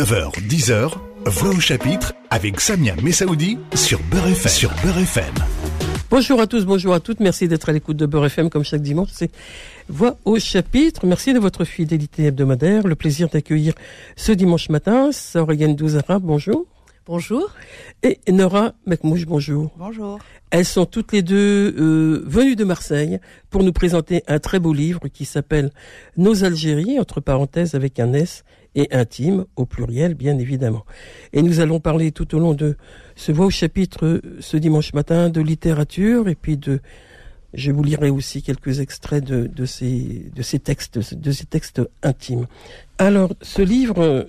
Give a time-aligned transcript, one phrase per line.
[0.00, 0.92] 9h, 10h,
[1.26, 4.50] Voix au chapitre avec Samia Messaoudi sur Beurre FM.
[4.50, 5.34] Sur Beurre FM.
[6.10, 7.20] Bonjour à tous, bonjour à toutes.
[7.20, 9.10] Merci d'être à l'écoute de Beurre FM comme chaque dimanche.
[9.12, 9.30] C'est
[9.90, 11.04] Voix au chapitre.
[11.04, 12.86] Merci de votre fidélité hebdomadaire.
[12.86, 13.74] Le plaisir d'accueillir
[14.16, 16.18] ce dimanche matin Sorayane Douzara.
[16.18, 16.64] Bonjour.
[17.04, 17.50] Bonjour.
[18.02, 19.70] Et Nora Mekmouche, bonjour.
[19.76, 20.18] Bonjour.
[20.50, 23.20] Elles sont toutes les deux euh, venues de Marseille
[23.50, 25.70] pour nous présenter un très beau livre qui s'appelle
[26.16, 28.44] Nos Algéries, entre parenthèses avec un S
[28.74, 30.84] et intime, au pluriel bien évidemment.
[31.32, 32.76] Et nous allons parler tout au long de
[33.16, 36.80] ce voix au chapitre ce dimanche matin de littérature et puis de
[37.52, 41.82] je vous lirai aussi quelques extraits de, de, ces, de ces textes, de ces textes
[42.02, 42.46] intimes.
[42.98, 44.26] Alors, ce livre,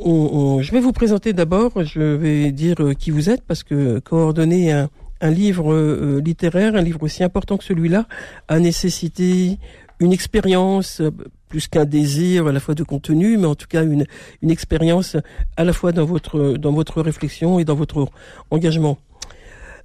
[0.00, 4.72] je vais vous présenter d'abord, je vais dire euh, qui vous êtes, parce que coordonner
[4.72, 4.88] un,
[5.22, 8.06] livre euh, littéraire, un livre aussi important que celui-là,
[8.48, 9.58] a nécessité
[9.98, 11.10] une expérience euh,
[11.48, 14.06] plus qu'un désir à la fois de contenu, mais en tout cas une,
[14.42, 15.16] une expérience
[15.56, 18.08] à la fois dans votre, dans votre réflexion et dans votre
[18.50, 18.98] engagement.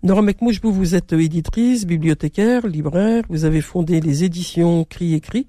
[0.04, 5.48] Nora Mekmouche, vous, êtes éditrice, bibliothécaire, libraire, vous avez fondé les éditions Cri Écrit,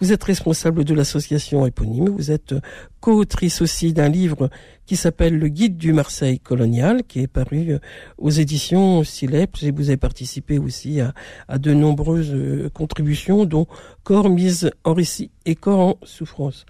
[0.00, 2.54] vous êtes responsable de l'association éponyme, vous êtes
[3.00, 4.50] co-autrice aussi d'un livre
[4.84, 7.78] qui s'appelle Le Guide du Marseille colonial, qui est paru euh,
[8.18, 11.12] aux éditions Sileps, et vous avez participé aussi à,
[11.48, 13.66] à de nombreuses euh, contributions, dont
[14.04, 16.66] Corps mise en récit et Corps en souffrance.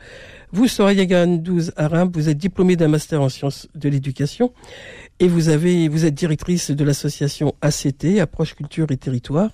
[0.53, 4.53] Vous, Soraya 12 Aram, vous êtes diplômée d'un master en sciences de l'éducation
[5.19, 9.51] et vous avez, vous êtes directrice de l'association ACT, Approche Culture et Territoire,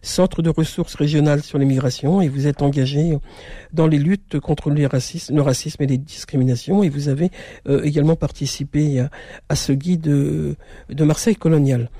[0.00, 3.18] centre de ressources régionales sur l'immigration, et vous êtes engagée
[3.72, 7.30] dans les luttes contre les racismes, le racisme et les discriminations, et vous avez
[7.68, 9.04] euh, également participé
[9.48, 10.56] à, ce guide de,
[11.04, 11.90] Marseille colonial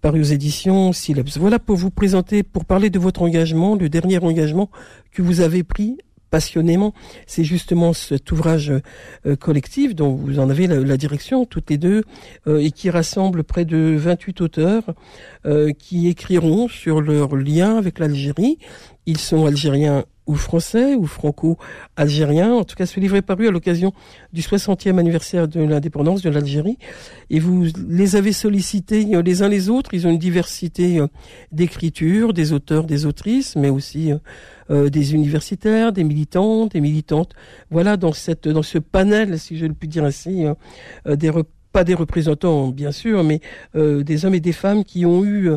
[0.00, 1.36] paru aux éditions Syllabs.
[1.36, 4.70] Voilà pour vous présenter, pour parler de votre engagement, le dernier engagement
[5.12, 5.96] que vous avez pris
[6.34, 6.94] passionnément,
[7.28, 8.72] c'est justement cet ouvrage
[9.24, 12.02] euh, collectif dont vous en avez la, direction toutes les deux
[12.48, 14.82] euh, et qui rassemble près de 28 auteurs
[15.46, 18.58] euh, qui écriront sur leur lien avec l'Algérie.
[19.06, 22.54] Ils sont algériens ou français ou franco-algériens.
[22.54, 23.92] En tout cas, ce livre est paru à l'occasion
[24.32, 26.78] du 60e anniversaire de l'indépendance de l'Algérie.
[27.28, 29.92] Et vous les avez sollicités les uns les autres.
[29.92, 31.02] Ils ont une diversité
[31.52, 34.12] d'écriture, des auteurs, des autrices, mais aussi
[34.70, 37.34] euh, des universitaires, des militants, des militantes.
[37.70, 40.54] Voilà dans cette dans ce panel, si je le puis dire ainsi, euh,
[41.06, 41.28] euh, des
[41.74, 43.40] pas des représentants bien sûr, mais
[43.74, 45.50] des hommes et des femmes qui ont eu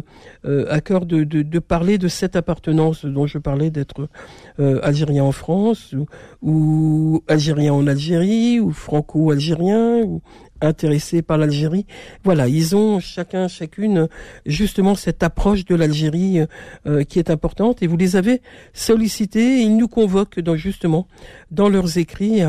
[0.44, 4.10] à cœur de, parler de cette appartenance dont je parlais d'être
[4.58, 6.08] algérien en France ou,
[6.42, 10.22] ou, algérien en Algérie ou franco-algérien ou
[10.62, 11.86] intéressés par l'Algérie.
[12.24, 14.08] Voilà, ils ont chacun, chacune,
[14.46, 16.40] justement cette approche de l'Algérie
[16.86, 17.84] euh, qui est importante.
[17.84, 18.42] Et vous les avez
[18.74, 19.62] sollicités.
[19.62, 21.08] Ils nous convoquent dans, justement
[21.52, 22.42] dans leurs écrits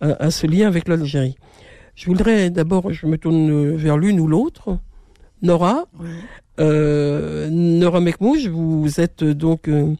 [0.00, 1.36] à, ce lien avec l'Algérie.
[2.02, 4.76] Je voudrais d'abord, je me tourne vers l'une ou l'autre.
[5.40, 5.84] Nora,
[6.58, 9.94] euh, Nora Mekmouche, vous êtes donc euh,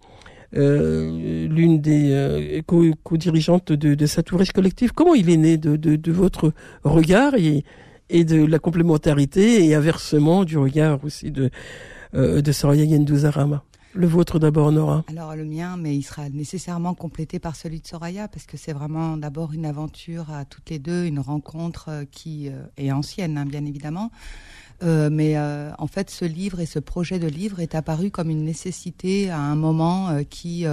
[0.56, 2.60] euh, l'une des euh,
[3.04, 4.90] co-dirigeantes de, de cet ouvrage collectif.
[4.90, 6.52] Comment il est né de, de, de votre
[6.82, 7.62] regard et,
[8.10, 11.50] et de la complémentarité et inversement du regard aussi de,
[12.16, 13.62] euh, de Soraya Yendouzarama
[13.94, 15.04] le vôtre d'abord, Nora.
[15.08, 18.72] Alors le mien, mais il sera nécessairement complété par celui de Soraya, parce que c'est
[18.72, 23.46] vraiment d'abord une aventure à toutes les deux, une rencontre euh, qui est ancienne, hein,
[23.46, 24.10] bien évidemment,
[24.82, 28.30] euh, mais euh, en fait, ce livre et ce projet de livre est apparu comme
[28.30, 30.64] une nécessité à un moment euh, qui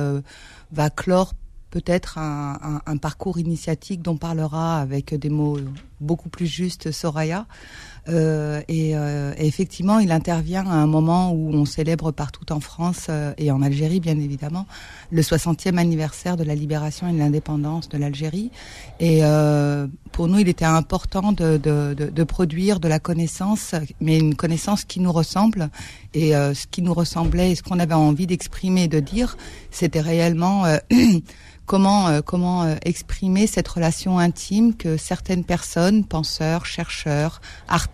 [0.71, 1.33] va clore
[1.69, 5.59] peut-être un, parcours initiatique dont parlera avec des mots
[6.01, 7.45] beaucoup plus justes Soraya.
[8.07, 12.59] Euh, et, euh, et, effectivement, il intervient à un moment où on célèbre partout en
[12.59, 14.65] France euh, et en Algérie, bien évidemment,
[15.11, 18.51] le 60e anniversaire de la libération et de l'indépendance de l'Algérie.
[18.99, 19.21] Et
[20.11, 25.11] pour nous, il était important de, produire de la connaissance, mais une connaissance qui nous
[25.11, 25.69] ressemble.
[26.13, 29.37] Et ce qui nous ressemblait et ce qu'on avait envie d'exprimer et de dire,
[29.71, 30.65] c'était réellement
[31.65, 37.88] comment comment exprimer cette relation intime que certaines personnes, penseurs, chercheurs, artistes,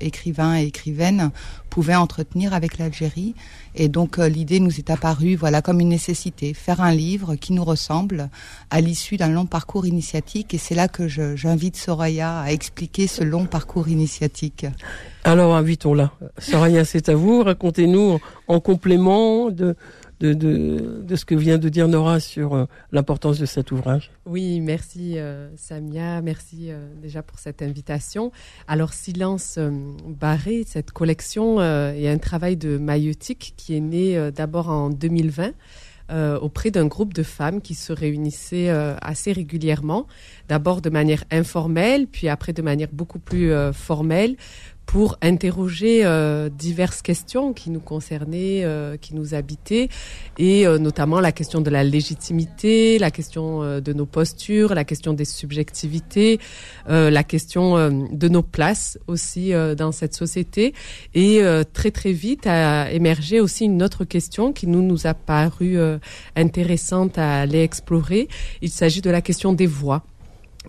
[0.00, 1.30] écrivains et écrivaines
[1.70, 3.34] pouvaient entretenir avec l'Algérie.
[3.74, 7.52] Et donc euh, l'idée nous est apparue voilà comme une nécessité, faire un livre qui
[7.52, 8.30] nous ressemble
[8.70, 10.54] à l'issue d'un long parcours initiatique.
[10.54, 14.66] Et c'est là que j'invite Soraya à expliquer ce long parcours initiatique.
[15.24, 16.12] Alors invitons-la.
[16.38, 17.42] Soraya, c'est à vous.
[17.42, 18.18] Racontez-nous
[18.48, 19.76] en complément de
[20.20, 24.10] de, de, de, ce que vient de dire Nora sur euh, l'importance de cet ouvrage.
[24.24, 28.32] Oui, merci euh, Samia, merci euh, déjà pour cette invitation.
[28.66, 29.58] Alors Silence
[30.06, 35.52] barré, cette collection est un travail de maïeutique qui est né d'abord en 2020.
[36.40, 38.70] auprès d'un groupe de femmes qui se réunissaient
[39.00, 40.06] assez régulièrement
[40.48, 44.36] d'abord de manière informelle, puis après de manière beaucoup plus formelle,
[44.86, 49.88] pour interroger euh, diverses questions qui nous concernaient, euh, qui nous habitaient,
[50.38, 54.84] et euh, notamment la question de la légitimité, la question euh, de nos postures, la
[54.84, 56.38] question des subjectivités,
[56.88, 60.72] la question de nos places aussi dans cette société.
[61.14, 61.42] Et
[61.72, 65.76] très très vite a émergé aussi une autre question qui nous nous a paru
[66.36, 68.28] intéressante à aller explorer.
[68.62, 70.04] Il s'agit de la question des voix.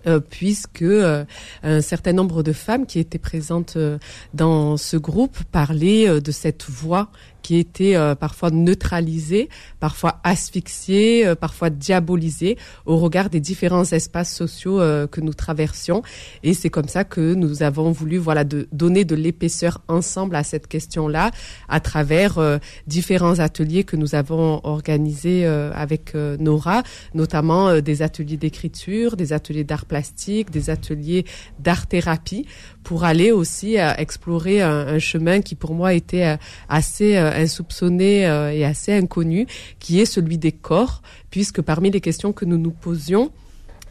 [0.06, 1.24] Euh, puisque euh,
[1.62, 3.98] un certain nombre de femmes qui étaient présentes euh,
[4.32, 7.10] dans ce groupe parlaient de cette voix
[7.42, 9.48] qui était euh, parfois neutralisé,
[9.80, 16.02] parfois asphyxié, euh, parfois diabolisé au regard des différents espaces sociaux euh, que nous traversions.
[16.42, 20.42] Et c'est comme ça que nous avons voulu voilà de donner de l'épaisseur ensemble à
[20.42, 21.30] cette question-là
[21.68, 26.82] à travers différents ateliers que nous avons organisés avec Nora,
[27.14, 31.24] notamment des ateliers d'écriture, des ateliers d'art plastique, des ateliers
[31.58, 32.46] d'art-thérapie
[32.82, 36.36] pour aller aussi explorer un, un, chemin qui pour moi était
[36.68, 39.46] assez insoupçonné euh, et assez inconnu,
[39.78, 43.30] qui est celui des corps, puisque parmi les questions que nous nous posions,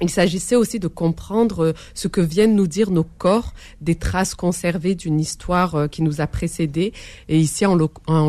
[0.02, 4.36] il s'agissait aussi de comprendre euh, ce que viennent nous dire nos corps, des traces
[4.36, 6.94] conservées d'une histoire euh, qui nous a précédés,
[7.30, 7.76] et ici en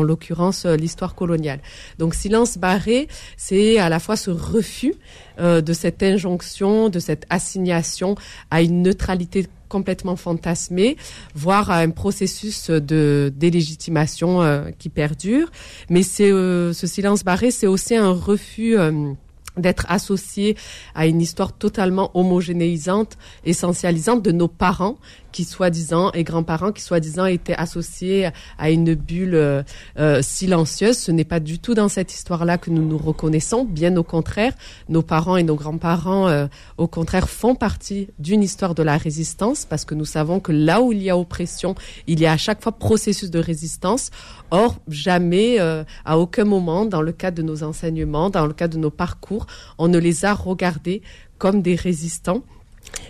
[0.01, 1.59] l'occurrence l'histoire coloniale.
[1.97, 3.07] Donc silence barré,
[3.37, 4.93] c'est à la fois ce refus
[5.37, 8.15] de cette injonction, de cette assignation
[8.51, 10.97] à une neutralité complètement fantasmé,
[11.33, 15.49] voire à un processus de délégitimation euh, qui perdure.
[15.89, 19.13] Mais euh, ce silence barré, c'est aussi un refus euh,
[19.61, 20.57] d'être associé
[20.95, 24.97] à une histoire totalement homogénéisante, essentialisante de nos parents
[25.31, 29.63] qui soi-disant et grands-parents qui soi-disant étaient associés à une bulle euh,
[29.97, 30.97] euh, silencieuse.
[30.97, 33.63] Ce n'est pas du tout dans cette histoire-là que nous nous reconnaissons.
[33.63, 34.53] Bien au contraire,
[34.87, 36.47] nos parents et nos grands-parents, euh,
[36.77, 40.81] au contraire, font partie d'une histoire de la résistance parce que nous savons que là
[40.81, 41.75] où il y a oppression,
[42.07, 44.09] il y a à chaque fois processus de résistance.
[44.51, 45.59] Or, jamais,
[46.05, 49.45] à aucun moment, dans le cadre de nos enseignements, dans le cadre de nos parcours,
[49.77, 51.01] on ne les a regardés
[51.37, 52.43] comme des résistants.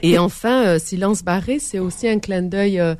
[0.02, 2.96] Et enfin, euh, Silence barré, c'est aussi un clin d'œil euh,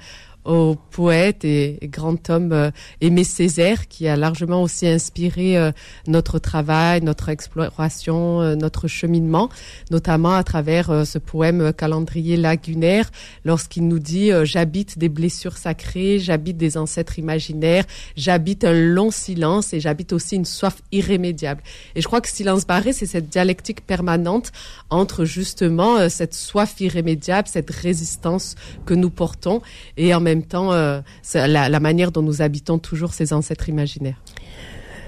[0.50, 5.72] au poète et, grand homme euh, Aimé Césaire qui a largement aussi inspiré euh,
[6.08, 9.50] notre travail, notre exploration, euh, notre cheminement,
[9.92, 13.12] notamment à travers ce poème calendrier lagunaire
[13.46, 17.86] lorsqu'il nous dit j'habite des blessures sacrées, j'habite des ancêtres imaginaires,
[18.16, 21.62] j'habite un long silence et j'habite aussi une soif irrémédiable.
[21.96, 24.52] Et je crois que silence barré, c'est cette dialectique permanente
[24.90, 28.56] entre justement cette soif irrémédiable, cette résistance
[28.86, 29.62] que nous portons
[29.98, 31.02] et en même même temps euh,
[31.36, 34.22] la, manière dont nous habitons toujours ces ancêtres imaginaires.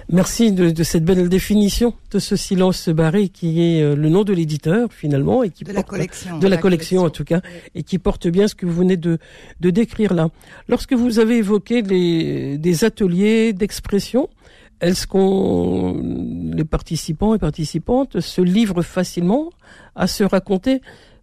[0.09, 4.33] Merci de, cette belle définition de ce silence barré qui est euh, le nom de
[4.33, 7.39] l'éditeur finalement et qui de la collection de la, collection, en tout cas
[7.75, 9.19] et qui porte bien ce que vous venez de,
[9.61, 10.27] de décrire là.
[10.67, 14.27] Lorsque vous avez évoqué les, des ateliers d'expression,
[14.81, 16.01] est-ce qu'on
[16.53, 19.51] les participants et participantes se livrent facilement
[19.95, 20.81] à se raconter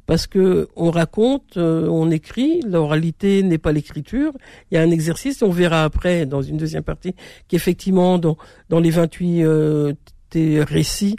[0.08, 4.32] parce que on raconte, euh, on écrit, l'oralité n'est pas l'écriture.
[4.70, 7.14] Il y a un exercice, on verra après dans une deuxième partie,
[7.46, 8.38] qu'effectivement dans,
[8.70, 9.92] dans les 28 euh,
[10.34, 11.16] récits,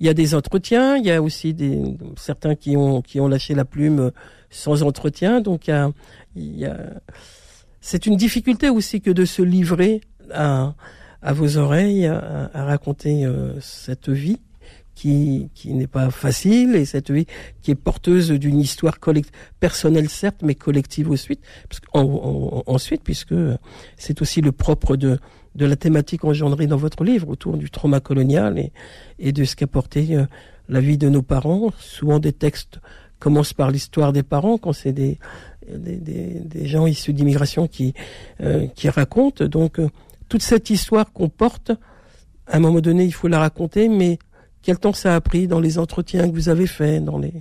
[0.00, 1.84] il y a des entretiens, il y a aussi des
[2.16, 4.10] certains qui ont qui ont lâché la plume
[4.50, 5.92] sans entretien, donc il y a,
[6.34, 6.76] y a
[7.80, 10.00] c'est une difficulté aussi que de se livrer
[10.34, 10.74] à,
[11.22, 14.40] à vos oreilles, à, à raconter euh, cette vie
[14.94, 17.26] qui, qui n'est pas facile et cette vie
[17.62, 18.98] qui est porteuse d'une histoire
[19.58, 23.34] personnelle certes mais collective ensuite parce ensuite puisque
[23.96, 25.18] c'est aussi le propre de
[25.54, 28.72] de la thématique engendrée dans votre livre autour du trauma colonial et,
[29.18, 30.24] et de ce qu'a porté euh,
[30.68, 31.70] la vie de nos parents.
[31.78, 32.78] Souvent des textes
[33.18, 35.18] commencent par l'histoire des parents quand c'est des,
[35.68, 37.94] des, des, des, gens issus d'immigration qui
[38.40, 39.44] euh, qui racontent.
[39.44, 39.88] Donc euh,
[40.28, 41.72] toute cette histoire qu'on porte
[42.46, 44.18] à un moment donné il faut la raconter mais
[44.62, 47.32] quel temps ça a pris dans les entretiens que vous avez faits dans les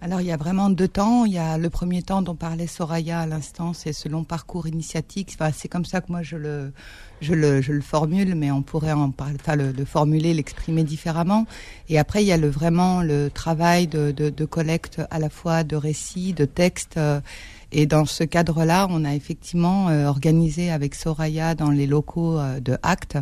[0.00, 1.24] alors il y a vraiment deux temps.
[1.24, 4.68] Il y a le premier temps dont parlait Soraya à l'instant, c'est ce long parcours
[4.68, 5.34] initiatique.
[5.34, 6.72] Enfin, c'est comme ça que moi je le,
[7.20, 10.84] je le, je le formule, mais on pourrait en parler, enfin, le, le formuler, l'exprimer
[10.84, 11.46] différemment.
[11.88, 15.30] Et après il y a le vraiment le travail de, de, de collecte à la
[15.30, 16.96] fois de récits, de textes.
[16.96, 17.20] Euh,
[17.72, 22.60] et dans ce cadre-là, on a effectivement euh, organisé avec Soraya dans les locaux euh,
[22.60, 23.18] de Actes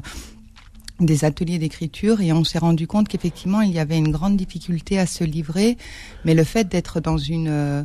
[1.00, 4.99] des ateliers d'écriture et on s'est rendu compte qu'effectivement il y avait une grande difficulté
[4.99, 5.76] à se livrer
[6.25, 7.83] mais le fait d'être dans une euh,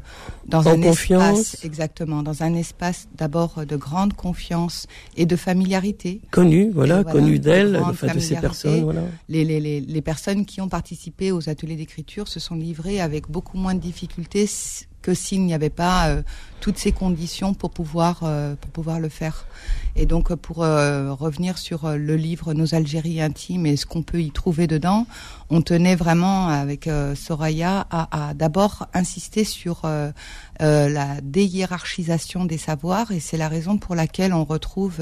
[0.48, 1.40] dans En un confiance.
[1.40, 4.88] espace exactement dans un espace d'abord de grande confiance
[5.18, 9.02] et de familiarité Connu, voilà, connu de d'elle, grande enfin, de ces personnes, voilà.
[9.30, 13.30] les, les, les, les personnes qui ont participé aux ateliers d'écriture se sont livrées avec
[13.30, 14.48] beaucoup moins de difficultés
[15.02, 16.22] que s'il n'y avait pas euh,
[16.60, 19.46] toutes ces conditions pour pouvoir euh, pour pouvoir le faire.
[19.96, 23.86] Et donc euh, pour euh, revenir sur euh, le livre Nos Algéries intimes et ce
[23.86, 25.08] qu'on peut y trouver dedans,
[25.50, 29.82] on tenait vraiment avec euh, Soraya à, à d'abord insister sur
[30.60, 35.00] la déhiérarchisation des savoirs et c'est la raison pour laquelle on retrouve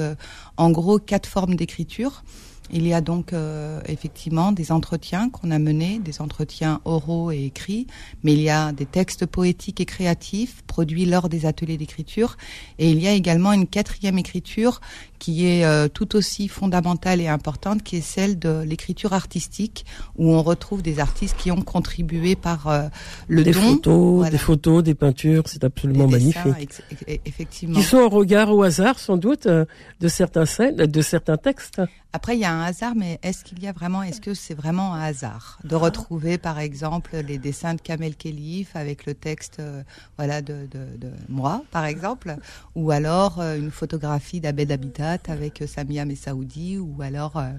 [0.56, 2.22] en gros quatre formes d'écriture.
[2.72, 7.44] Il y a donc euh, effectivement des entretiens qu'on a menés, des entretiens oraux et
[7.44, 7.86] écrits,
[8.22, 12.36] mais il y a des textes poétiques et créatifs produits lors des ateliers d'écriture,
[12.78, 14.80] et il y a également une quatrième écriture
[15.20, 19.86] qui est euh, tout aussi fondamentale et importante, qui est celle de l'écriture artistique,
[20.16, 22.88] où on retrouve des artistes qui ont contribué par euh,
[23.28, 24.30] le des don, photos, voilà.
[24.30, 26.80] des photos, des peintures, c'est des absolument dessins, magnifique.
[27.06, 27.78] ex- effectivement.
[27.78, 29.64] Qui sont au regard au hasard, sans doute, euh,
[30.00, 31.80] de certains de certains textes.
[32.12, 34.54] Après, il y a un hasard, mais est-ce qu'il y a vraiment, est-ce que c'est
[34.54, 39.58] vraiment un hasard de retrouver, par exemple, les dessins de Kamel Khelif avec le texte,
[39.60, 39.82] euh,
[40.16, 42.36] voilà, de, de, de moi, par exemple,
[42.74, 47.50] ou alors une photographie d'Abed Habitat avec euh, Samia Messaoudi, ou alors, euh,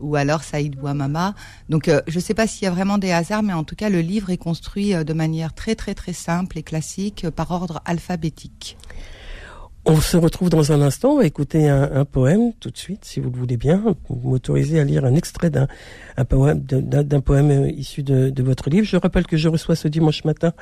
[0.00, 1.34] ou alors Saïd Bouamama.
[1.68, 3.76] Donc, euh, je ne sais pas s'il y a vraiment des hasards, mais en tout
[3.76, 7.50] cas, le livre est construit euh, de manière très, très, très simple et classique, par
[7.50, 8.76] ordre alphabétique.
[9.86, 13.28] On se retrouve dans un instant, on écouter un, poème tout de suite, si vous
[13.28, 13.82] le voulez bien.
[14.08, 15.68] Vous m'autorisez à lire un extrait d'un
[16.16, 18.86] un poème, issu de votre livre.
[18.86, 20.54] Je rappelle que je reçois ce dimanche matin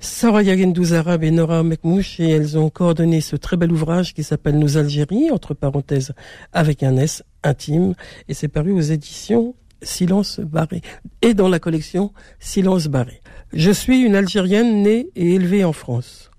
[0.00, 4.22] Soraya Gendouz Arabe et Nora Mekmouche et elles ont coordonné ce très bel ouvrage qui
[4.22, 6.12] s'appelle Nos Algéries, entre parenthèses,
[6.52, 7.94] avec un S, intime,
[8.28, 10.80] et c'est paru aux éditions Silence Barré,
[11.22, 13.20] et dans la collection Silence Barré.
[13.52, 16.30] Je suis une Algérienne née et élevée en France.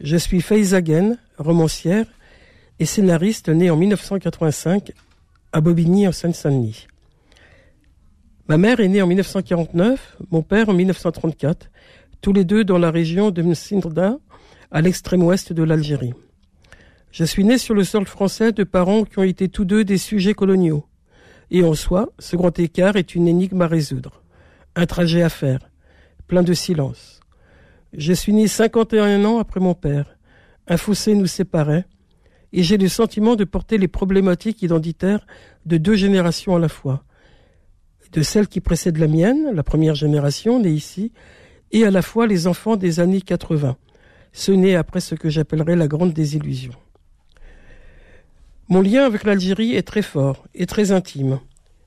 [0.00, 2.06] Je suis Faiza Ghen, romancière
[2.78, 4.92] et scénariste née en 1985
[5.52, 6.86] à Bobigny en Seine-Saint-Denis.
[8.48, 11.70] Ma mère est née en 1949, mon père en 1934,
[12.24, 14.16] tous les deux dans la région de Msindra,
[14.70, 16.14] à l'extrême ouest de l'Algérie.
[17.10, 19.98] Je suis né sur le sol français de parents qui ont été tous deux des
[19.98, 20.86] sujets coloniaux.
[21.50, 24.22] Et en soi, ce grand écart est une énigme à résoudre,
[24.74, 25.58] un trajet à faire,
[26.26, 27.20] plein de silence.
[27.92, 30.16] Je suis né 51 ans après mon père.
[30.66, 31.84] Un fossé nous séparait,
[32.54, 35.26] et j'ai le sentiment de porter les problématiques identitaires
[35.66, 37.04] de deux générations à la fois.
[38.12, 41.12] De celle qui précède la mienne, la première génération née ici,
[41.72, 43.76] et à la fois les enfants des années 80,
[44.32, 46.72] ceux nés après ce que j'appellerais la grande désillusion.
[48.68, 51.38] Mon lien avec l'Algérie est très fort et très intime,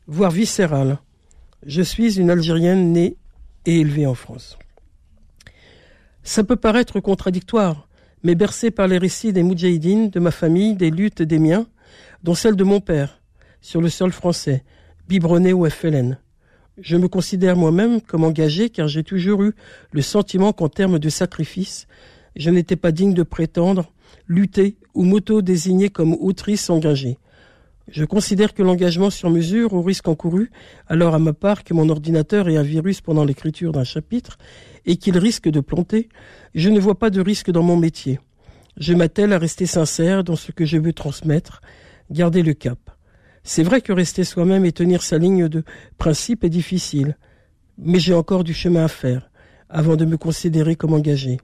[0.08, 1.00] voire viscéral.
[1.66, 3.18] Je suis une Algérienne née
[3.66, 4.58] et élevée en France.
[6.24, 7.88] Ça peut paraître contradictoire,
[8.24, 11.68] mais bercé par les récits des Moudjahidines, de ma famille, des luttes des miens,
[12.24, 13.22] dont celle de mon père,
[13.62, 14.64] sur le sol français,
[15.08, 16.18] biberonné au FLN.
[16.80, 19.54] Je me considère moi-même comme engagé car j'ai toujours eu
[19.92, 21.88] le sentiment qu'en termes de sacrifice,
[22.36, 23.92] je n'étais pas digne de prétendre,
[24.28, 27.18] lutter ou m'auto-désigner comme autrice engagée.
[27.90, 30.52] Je considère que l'engagement sur mesure, au risque encouru,
[30.88, 34.38] alors à ma part que mon ordinateur ait un virus pendant l'écriture d'un chapitre,
[34.86, 36.10] et qu'il risque de planter,
[36.54, 38.20] je ne vois pas de risque dans mon métier.
[38.78, 41.62] Je m'attelle à rester sincère dans ce que je veux transmettre,
[42.12, 42.97] garder le cap.
[43.50, 45.64] C'est vrai que rester soi-même et tenir sa ligne de
[45.98, 47.16] principe est difficile,
[47.78, 49.32] mais j'ai encore du chemin à faire
[49.70, 51.40] avant de me considérer comme engagé.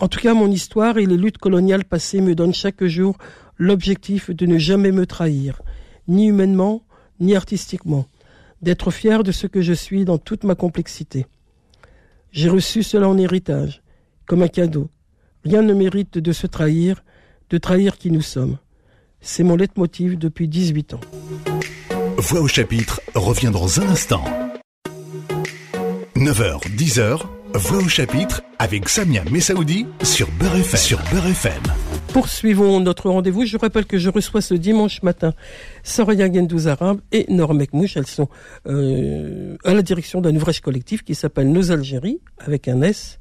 [0.00, 3.16] En tout cas, mon histoire et les luttes coloniales passées me donnent chaque jour
[3.58, 5.62] l'objectif de ne jamais me trahir,
[6.08, 6.82] ni humainement,
[7.20, 8.06] ni artistiquement,
[8.60, 11.26] d'être fier de ce que je suis dans toute ma complexité.
[12.32, 13.82] J'ai reçu cela en héritage,
[14.26, 14.90] comme un cadeau.
[15.44, 17.04] Rien ne mérite de se trahir,
[17.50, 18.58] de trahir qui nous sommes.
[19.26, 21.00] C'est mon leitmotiv depuis 18 ans.
[22.18, 24.22] Voix au chapitre revient dans un instant.
[26.14, 27.22] 9h, 10h,
[27.54, 30.78] Voix au chapitre avec Samia Messaoudi sur Beurre FM.
[30.78, 31.62] Sur Beurre FM.
[32.12, 33.46] Poursuivons notre rendez-vous.
[33.46, 35.32] Je rappelle que je reçois ce dimanche matin
[35.84, 37.96] Soraya Gendouz Arabe et Nora Mekmouche.
[37.96, 38.28] Elles sont
[38.66, 43.18] euh, à la direction d'un ouvrage collectif qui s'appelle Nos Algéries, avec un S,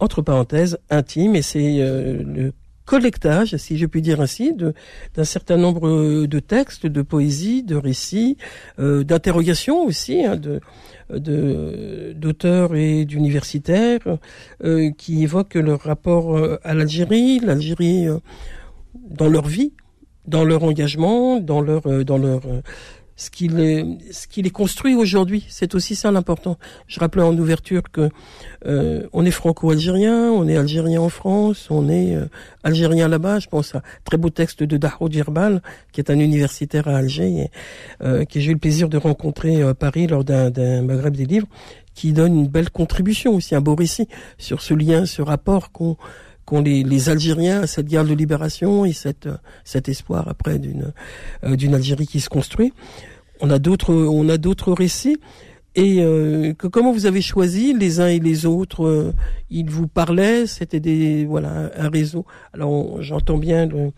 [0.00, 1.36] entre parenthèses, intime.
[1.36, 2.52] Et c'est euh, le
[2.86, 8.38] collectage, si je puis dire ainsi, d'un certain nombre de textes, de poésie, de récits,
[8.78, 10.60] euh, d'interrogations aussi, hein, de
[11.08, 14.18] d'auteurs et d'universitaires
[14.64, 18.06] euh, qui évoquent leur rapport euh, à l'Algérie, l'Algérie
[18.94, 19.72] dans leur vie,
[20.26, 22.42] dans leur engagement, dans leur dans leur
[23.16, 25.44] ce qu'il est, ce qu'il est construit aujourd'hui.
[25.48, 26.58] C'est aussi ça l'important.
[26.86, 28.10] Je rappelais en ouverture que
[28.66, 32.26] euh, on est franco-algérien, on est algérien en France, on est euh,
[32.62, 33.38] algérien là-bas.
[33.38, 36.98] Je pense à un très beau texte de Dahro Djirbal, qui est un universitaire à
[36.98, 37.50] Alger, et,
[38.02, 41.26] euh, que j'ai eu le plaisir de rencontrer à Paris lors d'un, d'un Maghreb des
[41.26, 41.48] livres,
[41.94, 44.06] qui donne une belle contribution aussi, un beau récit
[44.36, 45.96] sur ce lien, ce rapport qu'on
[46.46, 49.28] qu'ont les, les, Algériens à cette guerre de libération et cette,
[49.64, 50.92] cet espoir après d'une
[51.44, 52.72] euh, d'une Algérie qui se construit.
[53.40, 55.18] On a d'autres on a d'autres récits
[55.74, 59.12] et euh, que comment vous avez choisi les uns et les autres euh,
[59.50, 62.24] Ils vous parlaient, c'était des voilà un réseau.
[62.54, 63.92] Alors j'entends bien le,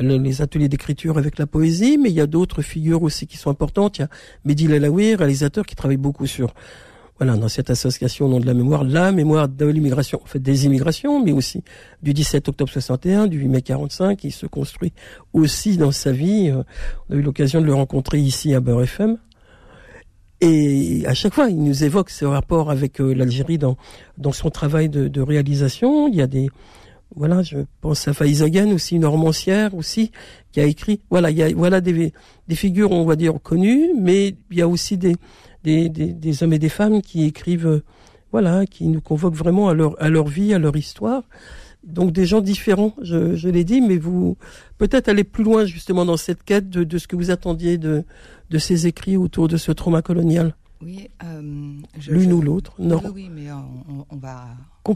[0.00, 3.50] les ateliers d'écriture avec la poésie, mais il y a d'autres figures aussi qui sont
[3.50, 3.98] importantes.
[3.98, 4.08] Il y a
[4.44, 6.54] Mehdi Lalaoui, réalisateur, qui travaille beaucoup sur
[7.18, 10.38] voilà, dans cette association au nom de la mémoire, la mémoire de l'immigration, en fait
[10.38, 11.64] des immigrations, mais aussi
[12.02, 14.92] du 17 octobre 61, du 8 mai 45, qui se construit
[15.32, 16.50] aussi dans sa vie.
[16.50, 16.62] Euh,
[17.08, 19.18] on a eu l'occasion de le rencontrer ici à Beurre FM.
[20.40, 23.76] Et à chaque fois, il nous évoque ce rapport avec euh, l'Algérie dans,
[24.16, 26.06] dans son travail de, de, réalisation.
[26.06, 26.48] Il y a des,
[27.16, 30.12] voilà, je pense à Faïz aussi, une romancière aussi,
[30.52, 32.12] qui a écrit, voilà, il y a, voilà des,
[32.50, 35.16] figures, on va dire, connues, mais il y a aussi des,
[35.64, 37.82] des, des, hommes et des femmes qui écrivent,
[38.30, 41.22] voilà, qui nous convoquent vraiment à leur, à leur vie, à leur histoire.
[41.84, 44.36] Donc des gens différents, je, je l'ai dit, mais vous
[44.76, 48.04] peut-être aller plus loin justement dans cette quête de, de ce que vous attendiez de,
[48.50, 50.54] de ces écrits autour de ce trauma colonial.
[50.80, 53.00] Oui, euh, l'une ou l'autre, non.
[53.04, 54.46] Oui, oui, mais on, on va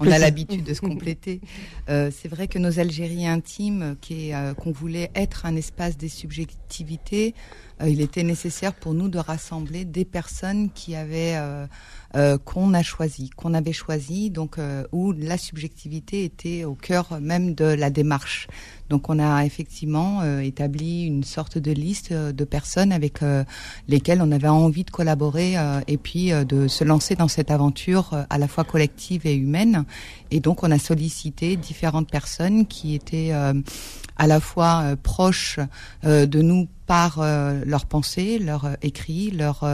[0.00, 1.40] on a l'habitude de se compléter.
[1.88, 6.08] Euh, c'est vrai que nos Algéries intimes, qui euh, qu'on voulait être un espace des
[6.08, 11.36] subjectivités, euh, il était nécessaire pour nous de rassembler des personnes qui avaient
[12.14, 14.56] euh, qu'on a choisi, qu'on avait choisi, donc
[14.92, 18.48] où la subjectivité était au cœur même de la démarche.
[18.90, 23.20] Donc on a effectivement établi une sorte de liste de personnes avec
[23.88, 25.54] lesquelles on avait envie de collaborer
[25.86, 29.84] et puis de se lancer dans cette aventure à la fois collective et humaine.
[30.30, 33.32] Et donc on a sollicité différentes personnes qui étaient
[34.16, 35.58] à la fois euh, proches
[36.04, 39.64] euh, de nous par euh, leurs pensées, leurs écrits, leur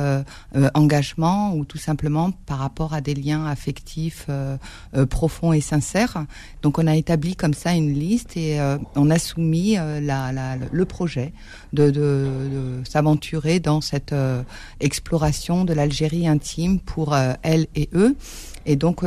[0.75, 4.29] engagement ou tout simplement par rapport à des liens affectifs
[5.11, 6.27] profonds et sincères.
[6.63, 8.61] Donc on a établi comme ça une liste et
[8.95, 11.33] on a soumis le projet
[11.73, 14.15] de, de, s'aventurer dans cette
[14.79, 18.15] exploration de l'Algérie intime pour elle et eux.
[18.65, 19.03] Et donc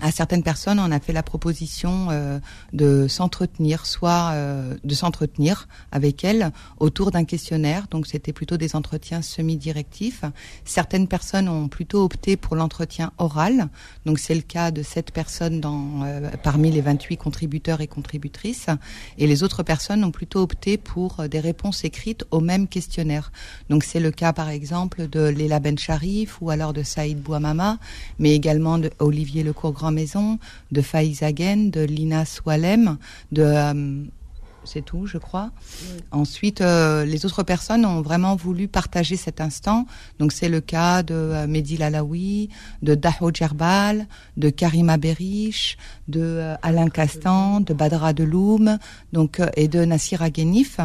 [0.00, 2.38] à certaines personnes, on a fait la proposition euh,
[2.72, 7.86] de s'entretenir, soit euh, de s'entretenir avec elles autour d'un questionnaire.
[7.90, 10.24] Donc, c'était plutôt des entretiens semi-directifs.
[10.64, 13.68] Certaines personnes ont plutôt opté pour l'entretien oral.
[14.06, 18.66] Donc, c'est le cas de sept personnes dans, euh, parmi les 28 contributeurs et contributrices.
[19.18, 23.32] Et les autres personnes ont plutôt opté pour des réponses écrites au même questionnaire.
[23.68, 27.78] Donc, c'est le cas, par exemple, de Léla Ben Sharif ou alors de Saïd Bouamama,
[28.18, 29.42] mais également de Olivier
[29.78, 30.38] Lecourt-Grand Maison,
[30.72, 32.98] de Faiz de Lina Swalem,
[33.32, 34.04] de euh,
[34.64, 35.50] c'est tout, je crois.
[36.10, 39.86] Ensuite, euh, les autres personnes ont vraiment voulu partager cet instant.
[40.18, 42.50] Donc, c'est le cas de euh, Mehdi Lalaoui,
[42.82, 48.78] de Daho Djerbal, de Karima Berish, de Alain Castan, de Badra Deloum,
[49.14, 50.80] donc et de Nassir Aghenif.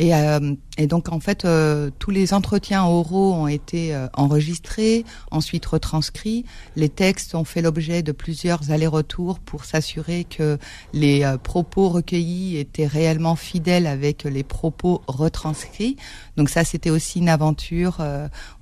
[0.00, 5.04] Et, euh, et, donc en fait, euh, tous les entretiens oraux ont été euh, enregistrés,
[5.30, 6.46] ensuite retranscrits.
[6.74, 10.56] Les textes ont fait l'objet de plusieurs allers-retours pour s'assurer que
[10.94, 15.96] les propos recueillis étaient réellement fidèles avec les propos retranscrits.
[16.38, 17.98] Donc ça, c'était aussi une aventure,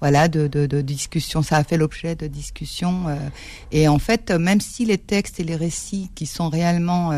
[0.01, 1.43] voilà, de, de, discussion.
[1.43, 3.05] Ça a fait l'objet de discussions.
[3.71, 7.13] et en fait, même si les textes et les récits qui sont réellement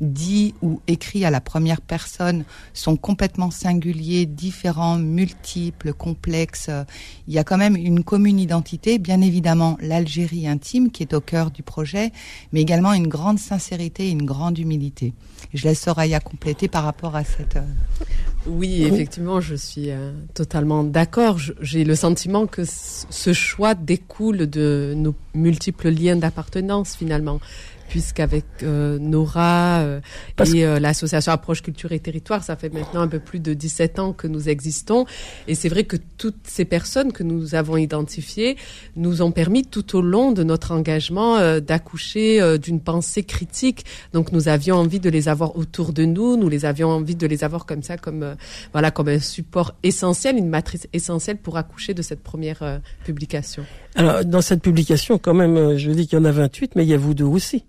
[0.00, 6.70] dits ou écrits à la première personne sont complètement singuliers, différents, multiples, complexes.
[7.28, 11.20] Il y a quand même une commune identité, bien évidemment l'Algérie intime qui est au
[11.20, 12.12] cœur du projet,
[12.52, 15.12] mais également une grande sincérité et une grande humilité.
[15.54, 17.56] Je laisse Soraya compléter par rapport à cette...
[17.56, 17.62] Euh,
[18.46, 21.38] oui, effectivement, je suis euh, totalement d'accord.
[21.60, 27.40] J'ai le sentiment que ce choix découle de nos multiples liens d'appartenance finalement
[27.88, 30.00] puisqu'avec euh, Nora euh,
[30.54, 33.98] et euh, l'association Approche Culture et Territoire, ça fait maintenant un peu plus de 17
[33.98, 35.06] ans que nous existons.
[35.48, 38.56] Et c'est vrai que toutes ces personnes que nous avons identifiées
[38.96, 43.84] nous ont permis tout au long de notre engagement d'accoucher d'une pensée critique.
[44.12, 47.26] Donc nous avions envie de les avoir autour de nous, nous les avions envie de
[47.26, 48.36] les avoir comme ça, comme
[48.72, 53.64] voilà, comme un support essentiel, une matrice essentielle pour accoucher de cette première publication.
[53.94, 56.88] Alors dans cette publication, quand même, je dis qu'il y en a 28, mais il
[56.88, 57.64] y a vous deux aussi.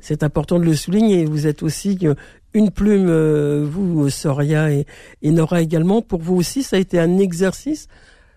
[0.00, 1.24] C'est important de le souligner.
[1.24, 2.14] Vous êtes aussi euh,
[2.54, 4.86] une plume, euh, vous, Soria et,
[5.22, 6.02] Nora également.
[6.02, 7.88] Pour vous aussi, ça a été un exercice.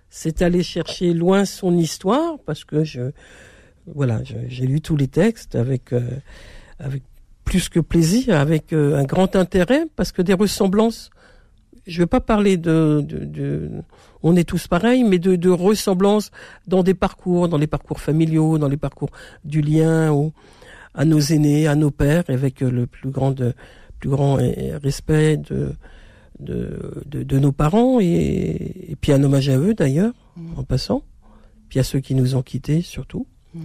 [0.10, 3.12] C'est aller chercher loin son histoire parce que je,
[3.94, 6.02] voilà, j'ai lu tous les textes avec, euh,
[6.80, 7.04] avec
[7.44, 11.10] plus que plaisir, avec un grand intérêt parce que des ressemblances.
[11.86, 13.70] Je ne vais pas parler de, de,
[14.24, 16.32] on est tous pareils, mais de, de ressemblances
[16.66, 19.12] dans des parcours, dans les parcours familiaux, dans les parcours
[19.44, 20.34] du lien ou
[20.96, 23.36] à nos aînés, à nos pères, avec le plus grand,
[24.00, 24.36] plus grand
[24.82, 25.74] respect de,
[26.40, 30.60] de, de, nos parents et, puis un hommage à eux d'ailleurs, mm.
[30.60, 31.04] en passant,
[31.70, 33.28] puis à ceux qui nous ont quittés surtout.
[33.54, 33.60] Mm.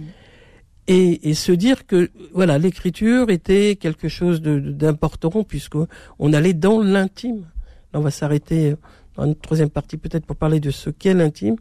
[0.87, 5.77] Et, et, se dire que voilà l'écriture était quelque chose d'important puisque
[6.19, 7.45] on allait dans l'intime.
[7.93, 8.75] On va s'arrêter
[9.15, 11.55] dans une troisième partie peut-être pour parler de ce qu'est l'intime,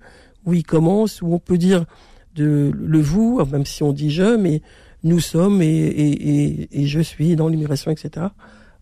[0.45, 1.85] où il commence, où on peut dire
[2.35, 4.63] de le vous, même si on dit je, mais
[5.05, 8.27] nous sommes et, je suis dans l'immigration, etc.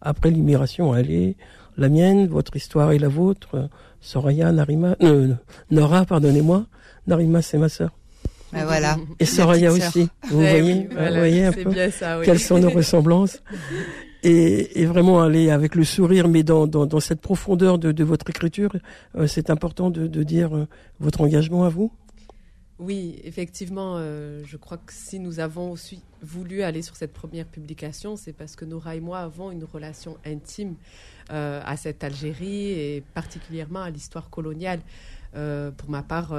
[0.01, 1.37] Après l'immigration, allez,
[1.77, 3.69] la mienne, votre histoire et la vôtre,
[4.01, 5.35] Soraya, Narima, euh,
[5.71, 6.67] Nora, pardonnez-moi,
[7.07, 7.91] Narima, c'est ma sœur.
[8.53, 8.97] Ben voilà.
[9.19, 10.09] Et Soraya aussi.
[10.31, 11.71] Vous voyez, voyez un peu
[12.25, 13.43] quelles sont nos ressemblances.
[14.25, 18.75] Et, vraiment aller avec le sourire, mais dans, dans, cette profondeur de, votre écriture,
[19.17, 20.67] euh, c'est important de, dire euh,
[20.99, 21.93] votre engagement à vous.
[22.79, 27.47] Oui, effectivement, euh, je crois que si nous avons aussi voulu aller sur cette première
[27.47, 30.77] publication, c'est parce que Nora et moi avons une relation intime
[31.33, 34.79] euh, à cette Algérie et particulièrement à l'histoire coloniale.
[35.35, 36.37] Euh, pour ma part,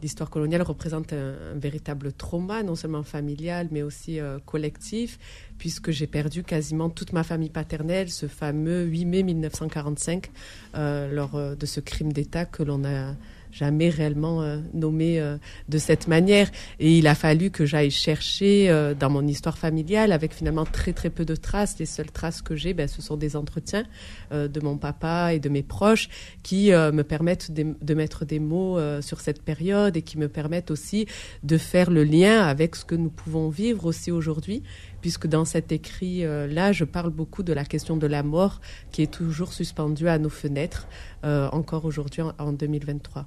[0.00, 5.18] l'histoire coloniale représente un, véritable trauma, non seulement familial, mais aussi collectif,
[5.58, 10.30] puisque j'ai perdu quasiment toute ma famille paternelle ce fameux 8 mai 1945,
[10.74, 13.14] lors de ce crime d'État que l'on a
[13.52, 15.36] jamais réellement euh, nommé euh,
[15.68, 16.50] de cette manière.
[16.78, 20.92] Et il a fallu que j'aille chercher euh, dans mon histoire familiale, avec finalement très
[20.92, 21.78] très peu de traces.
[21.78, 23.84] Les seules traces que j'ai, ben, ce sont des entretiens
[24.32, 26.08] de mon papa et de mes proches
[26.42, 30.70] qui me permettent de, de, mettre des mots sur cette période et qui me permettent
[30.70, 31.06] aussi
[31.42, 34.62] de faire le lien avec ce que nous pouvons vivre aussi aujourd'hui
[35.00, 38.60] puisque dans cet écrit-là, je parle beaucoup de la question de la mort
[38.92, 40.88] qui est toujours suspendue à nos fenêtres,
[41.22, 43.26] encore aujourd'hui en 2023.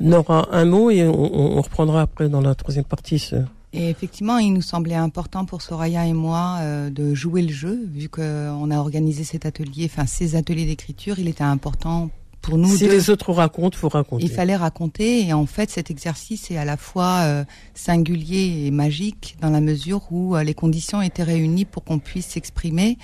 [0.00, 3.18] Nora, un mot et on, reprendra après dans la troisième partie.
[3.18, 3.36] Ce...
[3.72, 7.80] Et effectivement, il nous semblait important pour Soraya et moi euh, de jouer le jeu,
[7.92, 12.10] vu qu'on a organisé cet atelier, enfin ces ateliers d'écriture, il était important
[12.42, 12.76] pour nous.
[12.76, 14.24] Si les autres racontent, faut raconter.
[14.24, 18.70] Il fallait raconter, et en fait, cet exercice est à la fois euh, singulier et
[18.70, 22.98] magique dans la mesure où euh, les conditions étaient réunies pour qu'on puisse s'exprimer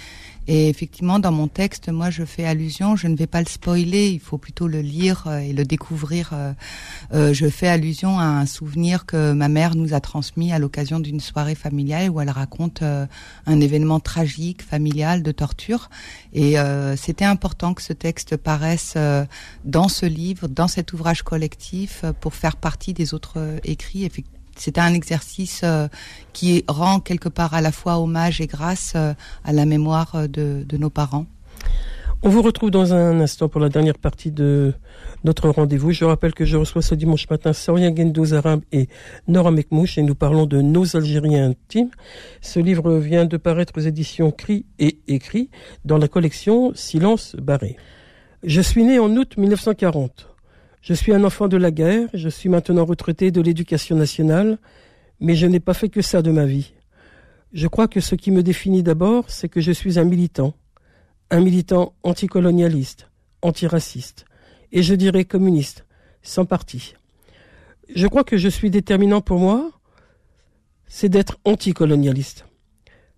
[0.50, 4.08] et effectivement, dans mon texte, moi, je fais allusion, je ne vais pas le spoiler,
[4.08, 6.30] il faut plutôt le lire euh, et le découvrir.
[6.32, 6.54] Euh,
[7.12, 11.00] euh, je fais allusion à un souvenir que ma mère nous a transmis à l'occasion
[11.00, 15.90] d'une soirée familiale où elle raconte un événement tragique, familial, de torture.
[16.32, 16.56] Et
[16.96, 18.96] c'était important que ce texte paraisse
[19.64, 24.04] dans ce livre, dans cet ouvrage collectif, pour faire partie des autres écrits.
[24.04, 25.88] Effectivement c'était un exercice euh,
[26.32, 30.26] qui rend quelque part à la fois hommage et grâce euh, à la mémoire euh,
[30.26, 31.26] de, nos parents.
[32.22, 34.74] On vous retrouve dans un instant pour la dernière partie de
[35.22, 35.92] notre rendez-vous.
[35.92, 38.88] Je rappelle que je reçois ce dimanche matin Soria Gendouz Arabe et
[39.28, 41.90] Nora Mekmouche et nous parlons de Nos Algériens intimes.
[42.40, 45.48] Ce livre vient de paraître aux éditions Cri et Écrit
[45.84, 47.76] dans la collection Silence barré.
[48.42, 50.28] Je suis né en août 1940.
[50.80, 54.58] Je suis un enfant de la guerre, je suis maintenant retraité de l'éducation nationale,
[55.20, 56.72] mais je n'ai pas fait que ça de ma vie.
[57.52, 60.54] Je crois que ce qui me définit d'abord, c'est que je suis un militant,
[61.30, 63.08] un militant anticolonialiste,
[63.42, 64.24] antiraciste,
[64.70, 65.84] et je dirais communiste,
[66.22, 66.94] sans parti.
[67.94, 69.70] Je crois que je suis déterminant pour moi,
[70.86, 72.44] c'est d'être anticolonialiste.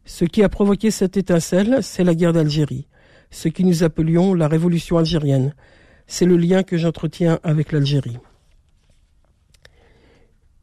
[0.05, 2.89] Ce qui a provoqué cette étincelle, c'est la guerre d'Algérie,
[3.31, 5.55] ce que nous appelions la révolution algérienne,
[6.11, 8.19] c'est le lien que j'entretiens avec l'Algérie.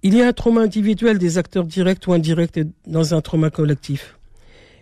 [0.04, 4.20] Il y a un trauma individuel des acteurs directs ou indirects dans un trauma collectif.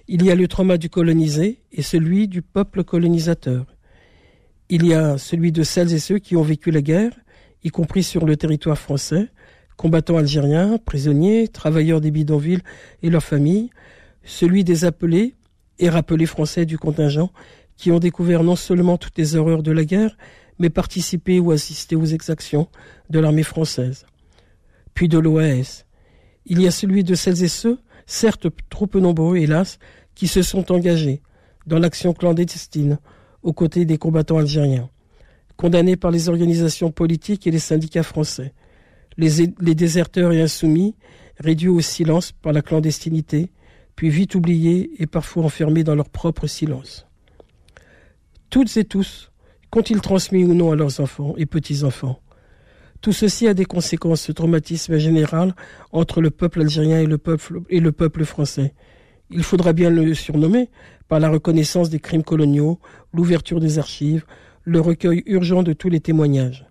[0.08, 3.68] Il y a le trauma du colonisé et celui du peuple colonisateur.
[4.70, 7.14] Il y a celui de celles et ceux qui ont vécu la guerre,
[7.64, 9.30] y compris sur le territoire français,
[9.78, 12.64] combattants algériens, prisonniers, travailleurs des bidonvilles
[13.04, 13.70] et leurs familles,
[14.24, 15.36] celui des appelés
[15.78, 17.32] et rappelés français du contingent
[17.78, 20.18] qui ont découvert non seulement toutes les horreurs de la guerre,
[20.60, 22.70] mais participer ou assister aux exactions
[23.10, 24.06] de l'armée française.
[24.94, 25.86] Puis de l'OAS.
[26.46, 29.80] Il y a celui de celles et ceux, certes trop peu nombreux, hélas,
[30.14, 31.22] qui se sont engagés
[31.66, 33.00] dans l'action clandestine
[33.44, 34.90] aux côtés des combattants algériens,
[35.58, 38.54] condamnés par les organisations politiques et les syndicats français,
[39.18, 40.96] les, déserteurs et insoumis,
[41.40, 43.52] réduits au silence par la clandestinité,
[43.96, 47.08] puis vite oubliés et parfois enfermés dans leur propre silence.
[48.50, 49.32] Toutes et tous,
[49.76, 52.22] qu'ont-ils transmis ou non à leurs enfants et petits-enfants?
[53.02, 55.54] Tout ceci a des conséquences, ce traumatisme général
[55.92, 58.74] entre le peuple algérien et le peuple, et le peuple français.
[59.30, 60.70] Il faudra bien le surnommer
[61.10, 62.80] par la reconnaissance des crimes coloniaux,
[63.14, 64.24] l'ouverture des archives,
[64.64, 66.66] le recueil urgent de tous les témoignages.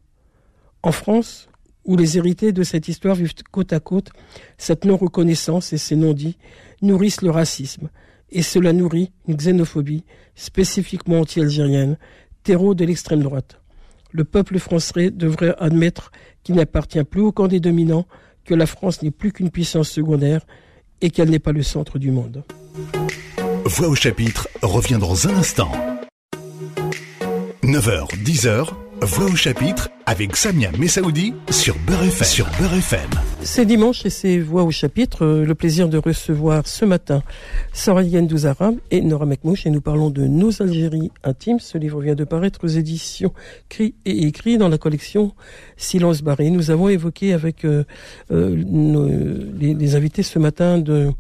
[0.83, 1.51] En France,
[1.85, 4.13] où les héritiers de cette histoire vivent côte à côte,
[4.57, 6.39] cette non-reconnaissance et ces non-dits
[6.81, 7.91] nourrissent le racisme,
[8.31, 10.05] et cela nourrit une xénophobie
[10.37, 11.99] spécifiquement anti-algérienne,
[12.47, 13.61] de l'extrême droite.
[14.13, 18.07] Le peuple français devrait admettre qu'il n'appartient plus au camp des dominants,
[18.45, 20.47] que la France n'est plus qu'une puissance secondaire
[21.01, 22.45] et qu'elle n'est pas le centre du monde.
[23.65, 25.73] Voix au chapitre revient dans un instant.
[27.63, 28.69] 9h, 10h,
[29.01, 31.75] Voix au chapitre avec Samia Messaoudi sur.
[32.23, 33.11] Sur Beurre FM.
[33.47, 35.25] C'est dimanche et c'est Voix au chapitre.
[35.25, 37.23] euh, Le plaisir de recevoir ce matin
[37.73, 41.59] Soraya Douzara et Nora Mekmouche et nous parlons de Nos Algéries intimes.
[41.61, 43.33] Ce livre vient de paraître aux éditions
[43.69, 45.35] Cri et écrit dans la collection
[45.77, 46.49] Silence barré.
[46.51, 47.85] Nous avons évoqué avec euh,
[48.31, 51.11] euh, nos- les, les invités ce matin de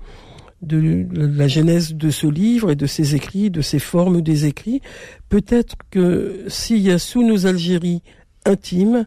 [0.62, 4.80] de la genèse de ce livre et de ses écrits, de ses formes des écrits.
[5.28, 8.00] Peut-être que s'il y a sous nos Algéries
[8.46, 9.04] intimes,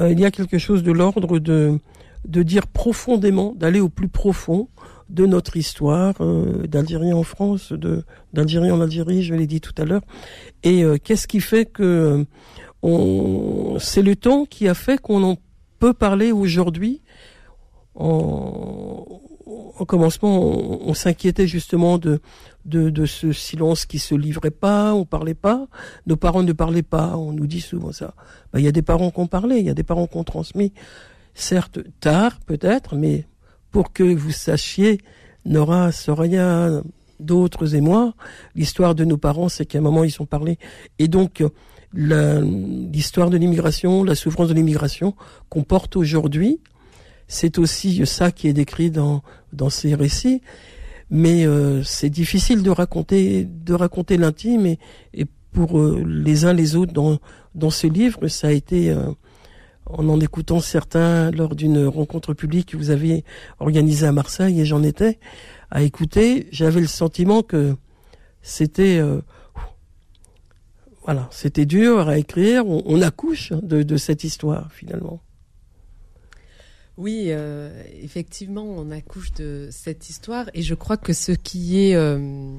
[0.00, 1.80] euh, il y a quelque chose de l'ordre de,
[2.26, 4.68] de dire profondément, d'aller au plus profond
[5.10, 9.74] de notre histoire, euh, d'Algérie en France, de d'Algérie en Algérie, je l'ai dit tout
[9.76, 10.02] à l'heure.
[10.62, 12.24] Et euh, qu'est-ce qui fait que euh,
[12.82, 15.36] on, c'est le temps qui a fait qu'on en
[15.78, 17.02] peut parler aujourd'hui?
[17.94, 19.20] En,
[19.78, 22.20] en commencement, on, s'inquiétait justement de,
[22.64, 25.66] de, de ce silence qui se livrait pas, on parlait pas,
[26.06, 28.14] nos parents ne parlaient pas, on nous dit souvent ça.
[28.52, 30.16] Ben, Il y a des parents qui ont parlé, il y a des parents qui
[30.16, 30.72] ont transmis,
[31.34, 33.26] certes tard peut-être, mais
[33.70, 34.98] pour que vous sachiez,
[35.44, 36.82] Nora, Soraya,
[37.20, 38.14] d'autres et moi,
[38.54, 40.58] l'histoire de nos parents, c'est qu'à un moment ils ont parlé.
[40.98, 41.42] Et donc,
[41.92, 45.14] l'histoire de l'immigration, la souffrance de l'immigration
[45.48, 46.60] qu'on porte aujourd'hui,
[47.28, 50.40] c'est aussi ça qui est décrit dans, dans ces récits.
[51.10, 54.78] Mais euh, c'est difficile de raconter, de raconter l'intime et,
[55.12, 57.18] et pour euh, les uns les autres dans,
[57.54, 59.12] dans ce livre, ça a été, euh,
[59.86, 63.24] en en écoutant certains lors d'une rencontre publique que vous avez
[63.60, 65.18] organisée à Marseille et j'en étais
[65.70, 67.76] à écouter, j'avais le sentiment que
[68.42, 69.20] c'était, euh,
[71.04, 72.66] voilà, c'était dur à écrire.
[72.66, 75.20] On, accouche de, cette histoire finalement.
[76.96, 81.96] Oui, euh, effectivement, on accouche de cette histoire et je crois que ce qui est,
[81.96, 82.52] euh,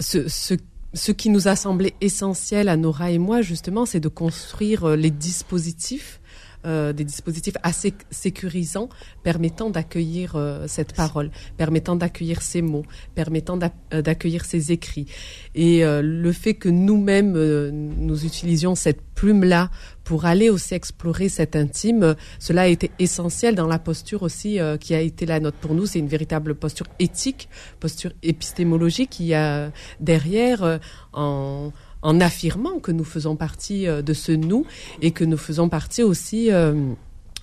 [0.00, 0.54] ce, ce,
[0.94, 4.96] ce qui nous a semblé essentiel à Nora et moi, justement, c'est de construire euh,
[4.96, 6.20] les dispositifs.
[6.66, 8.88] Euh, des dispositifs assez sécurisants
[9.22, 13.56] permettant d'accueillir euh, cette parole, permettant d'accueillir ces mots, permettant
[13.92, 15.06] euh, d'accueillir ces écrits.
[15.54, 17.32] Et le fait que nous-mêmes,
[17.70, 19.70] nous utilisions cette plume-là
[20.04, 24.94] pour aller aussi explorer cet intime, cela a été essentiel dans la posture aussi qui
[24.94, 25.86] a été la nôtre pour nous.
[25.86, 27.48] C'est une véritable posture éthique,
[27.80, 30.78] posture épistémologique qui a derrière
[31.12, 31.72] en
[32.06, 34.64] en affirmant que nous faisons partie euh, de ce nous
[35.02, 36.92] et que nous faisons partie aussi euh,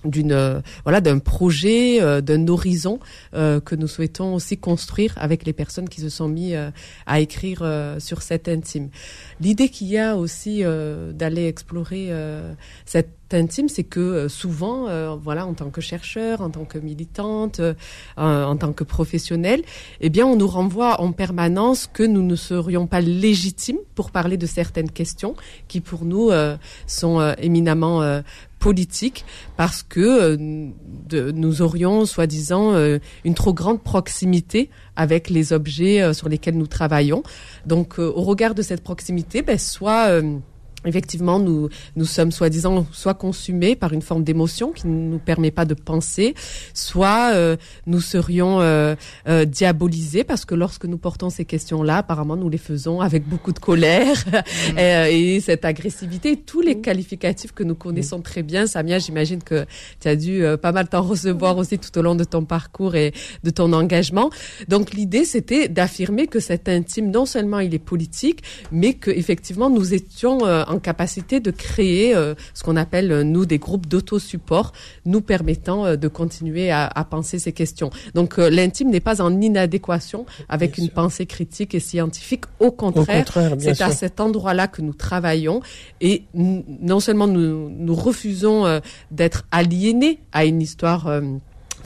[0.04, 3.00] d'une euh, voilà d'un projet euh, d'un horizon
[3.34, 6.54] euh, que nous souhaitons aussi construire avec les personnes qui se sont mis
[7.06, 7.66] à écrire
[7.98, 8.88] sur cet intime.
[9.40, 10.62] L'idée qu'il y a aussi
[11.12, 12.52] d'aller explorer euh,
[12.84, 17.60] cet intime c'est que souvent voilà en tant que chercheur en tant que militante
[18.16, 19.62] en tant que professionnelle
[20.00, 24.36] eh bien on nous renvoie en permanence que nous ne serions pas légitimes pour parler
[24.36, 25.34] de certaines questions
[25.66, 26.30] qui pour nous
[26.86, 28.22] sont éminemment
[28.68, 29.24] politique
[29.56, 30.36] parce que euh,
[31.12, 32.98] de- nous aurions soi-disant euh,
[33.28, 37.22] une trop grande proximité avec les objets euh, sur lesquels nous travaillons.
[37.66, 40.38] Donc euh, au regard de cette proximité, ben, soit euh,
[40.84, 45.50] Effectivement, nous nous sommes soi-disant soit consumés par une forme d'émotion qui ne nous permet
[45.50, 46.34] pas de penser,
[46.74, 48.94] soit euh, nous serions euh,
[49.28, 53.52] euh, diabolisés parce que lorsque nous portons ces questions-là, apparemment nous les faisons avec beaucoup
[53.52, 54.24] de colère
[54.78, 58.66] euh, et cette agressivité, tous les qualificatifs que nous connaissons très bien.
[58.66, 59.66] Samia, j'imagine que
[60.00, 62.94] tu as dû euh, pas mal t'en recevoir aussi tout au long de ton parcours
[62.94, 64.30] et de ton engagement.
[64.68, 68.42] Donc l'idée, c'était d'affirmer que cet intime, non seulement il est politique,
[68.72, 73.22] mais que effectivement nous étions euh, en capacité de créer euh, ce qu'on appelle euh,
[73.24, 74.72] nous des groupes d'auto-support,
[75.06, 77.90] nous permettant euh, de continuer à, à penser ces questions.
[78.14, 80.94] Donc euh, l'intime n'est pas en inadéquation avec Bien une sûr.
[80.94, 82.44] pensée critique et scientifique.
[82.60, 83.26] Au contraire,
[83.58, 85.60] c'est à cet endroit-là que nous travaillons
[86.00, 91.08] et non seulement nous, nous refusons d'être aliénés à une histoire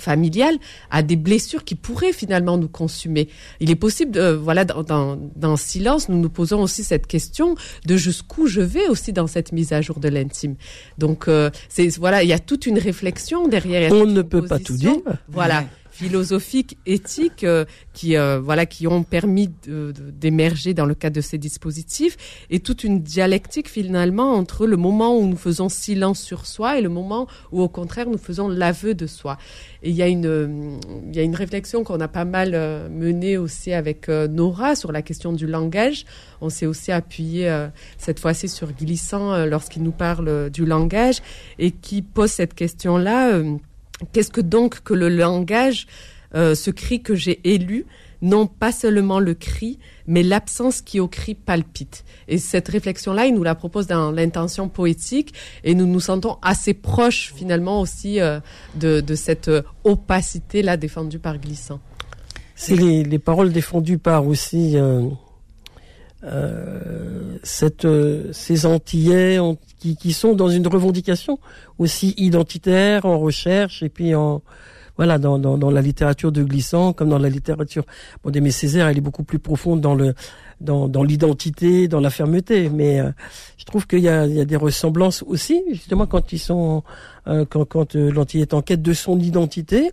[0.00, 0.56] familiale
[0.90, 3.28] à des blessures qui pourraient finalement nous consumer.
[3.60, 7.54] Il est possible, de, voilà, dans, dans, dans silence, nous nous posons aussi cette question
[7.86, 10.56] de jusqu'où je vais aussi dans cette mise à jour de l'intime.
[10.98, 13.92] Donc, euh, c'est voilà, il y a toute une réflexion derrière.
[13.92, 14.96] On ne peut pas tout dire.
[15.28, 15.64] Voilà
[15.98, 21.38] philosophiques, éthiques, euh, qui euh, voilà, qui ont permis d'émerger dans le cadre de ces
[21.38, 22.16] dispositifs,
[22.50, 26.82] et toute une dialectique finalement entre le moment où nous faisons silence sur soi et
[26.82, 29.38] le moment où au contraire nous faisons l'aveu de soi.
[29.82, 32.88] Et il y a une il y a une réflexion qu'on a pas mal euh,
[32.88, 36.04] menée aussi avec Nora sur la question du langage.
[36.40, 37.52] On s'est aussi appuyé
[37.96, 41.20] cette fois-ci sur Glissant lorsqu'il nous parle du langage
[41.58, 43.40] et qui pose cette question là
[44.12, 45.86] Qu'est-ce que donc que le langage,
[46.34, 47.86] euh, ce cri que j'ai élu,
[48.20, 52.04] non pas seulement le cri, mais l'absence qui au cri palpite.
[52.26, 55.34] Et cette réflexion-là, il nous la propose dans l'intention poétique,
[55.64, 58.40] et nous nous sentons assez proches finalement aussi euh,
[58.74, 59.50] de, cette
[59.84, 61.80] opacité-là défendue par Glissant.
[62.54, 65.08] C'est les, paroles défendues par aussi euh,
[67.42, 67.86] cette,
[68.32, 69.38] ces Antillais
[69.78, 71.38] qui, qui sont dans une revendication
[71.78, 74.42] aussi identitaire, en recherche, et puis en
[74.98, 77.84] voilà dans, dans, dans la littérature de Glissant comme dans la littérature
[78.22, 80.14] bon d'Aimé Césaire, elle est beaucoup plus profonde dans le
[80.60, 82.68] dans, dans l'identité, dans la fermeté.
[82.68, 83.10] Mais euh,
[83.58, 86.82] je trouve qu'il y a, il y a des ressemblances aussi, justement quand ils sont
[87.28, 89.92] euh, quand quand euh, l'anti est en quête de son identité.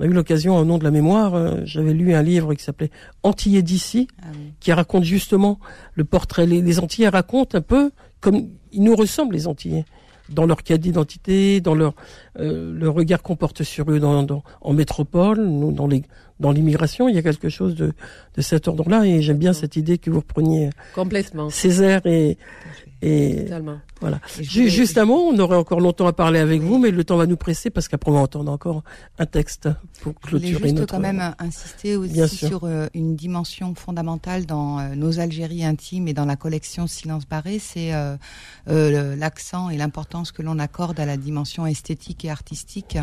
[0.00, 2.90] On a eu l'occasion, au nom de la mémoire, j'avais lu un livre qui s'appelait
[3.22, 5.60] Antillais d'ici, ah qui raconte justement
[5.92, 6.46] le portrait.
[6.46, 7.90] Les, les Antillais racontent un peu
[8.22, 9.84] comme ils nous ressemblent les Antillais
[10.30, 11.94] dans leur cas d'identité, dans leur
[12.38, 16.02] euh, le regard qu'on porte sur eux dans, dans, en métropole, nous, dans les
[16.38, 17.92] dans l'immigration, il y a quelque chose de,
[18.34, 21.50] de cet ordre-là et j'aime bien cette idée que vous repreniez complètement.
[21.50, 22.38] Césaire et
[23.02, 23.46] et
[24.00, 24.20] voilà.
[24.40, 27.26] Juste un mot, on aurait encore longtemps à parler avec vous, mais le temps va
[27.26, 28.82] nous presser parce qu'après on va entendre encore
[29.18, 29.68] un texte
[30.02, 34.78] pour clôturer Je voulais juste quand même insister aussi sur euh, une dimension fondamentale dans
[34.78, 38.16] euh, nos Algéries intimes et dans la collection Silence barré, c'est euh,
[39.16, 42.98] l'accent et l'importance que l'on accorde à la dimension esthétique et artistique.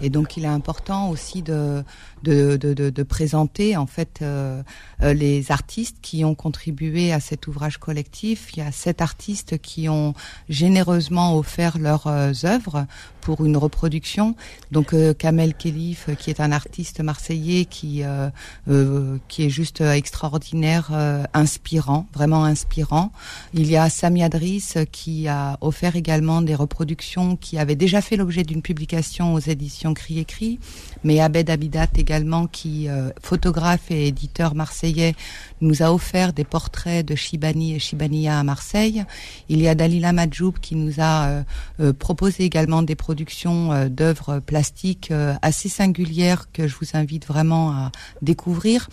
[0.00, 1.82] Et donc il est important aussi de
[2.22, 4.62] de, de, présenter en fait euh,
[5.00, 8.48] les artistes qui ont contribué à cet ouvrage collectif.
[8.54, 10.14] Il y a sept artistes qui ont
[10.48, 12.86] généreusement offert leurs euh, œuvres
[13.20, 14.36] pour une reproduction.
[14.70, 20.90] Donc euh, Kamel Kelif, qui est un artiste marseillais qui euh, qui est juste extraordinaire,
[21.32, 23.12] inspirant, vraiment inspirant.
[23.52, 28.16] Il y a Sami Adris qui a offert également des reproductions qui avaient déjà fait
[28.16, 30.60] l'objet d'une publication aux éditions Cri écrit,
[31.02, 32.88] mais Abed Abidat également qui
[33.20, 35.14] photographe et éditeur marseillais
[35.60, 39.04] nous a offert des portraits de Shibani et Shibania à Marseille.
[39.48, 41.42] Il y a Dalila Madjoub qui nous a euh,
[41.80, 45.12] euh, proposé également des productions euh, d'œuvres plastiques
[45.42, 48.88] assez singulières que je vous invite vraiment à découvrir.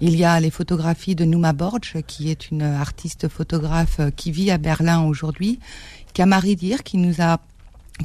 [0.00, 4.50] Il y a les photographies de Nouma Borge qui est une artiste photographe qui vit
[4.50, 5.58] à Berlin aujourd'hui.
[6.14, 7.38] Kamari Dir qui nous a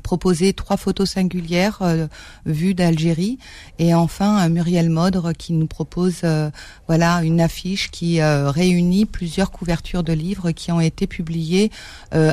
[0.03, 2.07] proposer trois photos singulières euh,
[2.45, 3.39] vues d'Algérie.
[3.79, 6.51] Et enfin Muriel Modre qui nous propose euh,
[6.87, 11.71] voilà une affiche qui euh, réunit plusieurs couvertures de livres qui ont été publiées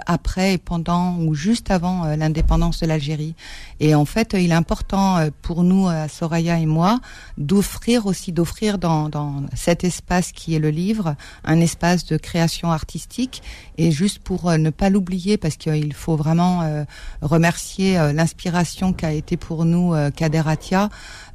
[0.07, 3.35] après et pendant ou juste avant l'indépendance de l'Algérie.
[3.81, 7.01] Et en fait il est important pour nous Soraya et moi
[7.39, 11.15] d'offrir aussi d'offrir dans, dans cet espace qui est le livre
[11.45, 13.43] un espace de création artistique.
[13.79, 16.85] Et juste pour ne pas l'oublier parce qu'il faut vraiment
[17.23, 20.89] remettre remercier euh, l'inspiration qu'a été pour nous euh, Kaderatia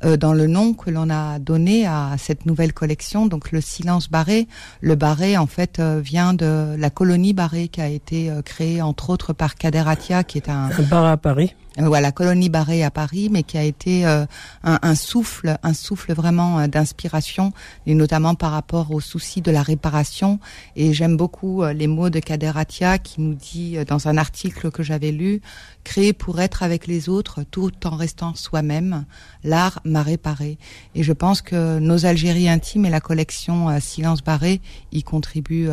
[0.03, 3.27] euh, dans le nom que l'on a donné à cette nouvelle collection.
[3.27, 4.49] Donc le silence barré,
[4.81, 9.31] le barré en fait vient de la colonie barré qui a été créée entre autres
[9.31, 13.29] par Kaderatia qui est un, un bar à Paris euh, voilà, colonie barrée à Paris,
[13.31, 14.25] mais qui a été euh,
[14.63, 17.53] un, souffle, un souffle vraiment euh, d'inspiration,
[17.85, 20.39] et notamment par rapport au souci de la réparation.
[20.75, 25.11] Et j'aime beaucoup les mots de Kaderatia qui nous dit dans un article que j'avais
[25.11, 25.41] lu,
[25.83, 29.05] créer pour être avec les autres tout en restant soi-même,
[29.43, 30.57] l'art m'a réparé.
[30.95, 35.69] Et je pense que nos Algéries intimes et la collection Silence barré y contribuent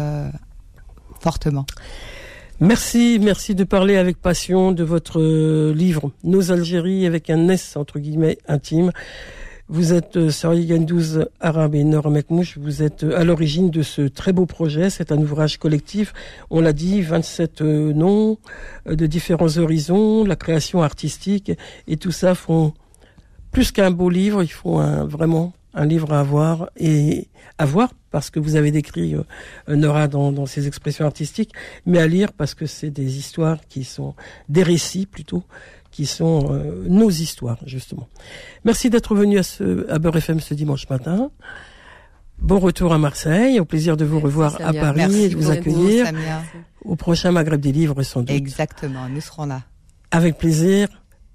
[1.20, 1.66] fortement.
[2.60, 7.76] Merci, merci de parler avec passion de votre euh, livre Nos Algéries avec un S
[7.76, 8.90] entre guillemets intime.
[9.68, 13.82] Vous êtes euh, Sari Gandouz Arabe et Nora Mekmouche, vous êtes euh, à l'origine de
[13.82, 16.12] ce très beau projet, c'est un ouvrage collectif,
[16.50, 18.38] on l'a dit, 27 noms
[18.86, 21.52] de différents horizons, la création artistique
[21.86, 22.74] et tout ça font
[23.52, 27.92] plus qu'un beau livre, il faut un, vraiment un livre à avoir et à voir
[28.10, 31.52] parce que vous avez décrit euh, Nora dans, dans ses expressions artistiques,
[31.86, 34.14] mais à lire parce que c'est des histoires qui sont
[34.48, 35.44] des récits plutôt
[35.90, 38.08] qui sont euh, nos histoires, justement.
[38.64, 41.30] Merci d'être venu à, ce, à Beurre FM ce dimanche matin.
[42.38, 46.06] Bon retour à Marseille, au plaisir de vous revoir à Paris et de vous accueillir
[46.84, 48.30] au prochain Maghreb des livres sans doute.
[48.30, 49.62] Exactement, nous serons là.
[50.10, 50.88] Avec plaisir.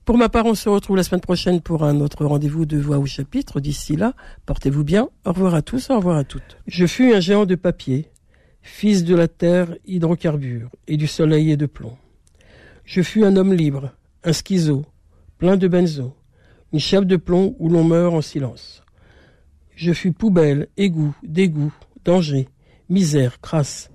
[0.06, 2.98] Pour ma part, on se retrouve la semaine prochaine pour un autre rendez-vous de voix
[2.98, 3.62] au chapitre.
[3.62, 4.14] D'ici là,
[4.46, 5.08] portez-vous bien.
[5.26, 6.58] Au revoir à tous, au revoir à toutes.
[6.68, 8.12] Je fus un géant de papier,
[8.62, 11.98] fils de la terre hydrocarbure et du soleil et de plomb.
[12.84, 13.92] Je fus un homme libre,
[14.26, 14.86] un schizo,
[15.38, 16.14] plein de benzo,
[16.74, 18.84] une chape de plomb où l'on meurt en silence.
[19.74, 21.74] Je fus poubelle, égout, dégoût,
[22.04, 22.50] danger,
[22.90, 23.90] misère, crasse,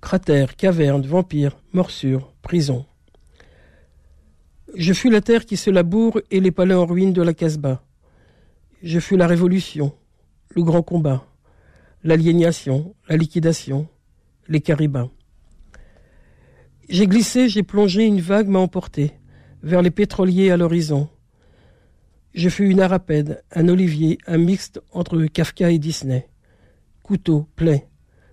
[0.00, 2.86] cratère, caverne, vampire, morsure, prison.
[4.76, 7.82] Je fus la terre qui se laboure et les palais en ruine de la Casbah.
[8.82, 9.92] Je fus la révolution,
[10.50, 11.26] le grand combat,
[12.04, 13.88] l'aliénation, la liquidation,
[14.48, 15.10] les caribins.
[16.88, 19.12] J'ai glissé, j'ai plongé, une vague m'a emporté
[19.62, 21.08] vers les pétroliers à l'horizon.
[22.32, 26.28] Je fus une arapède, un olivier, un mixte entre Kafka et Disney.
[27.02, 27.88] Couteau, plaie.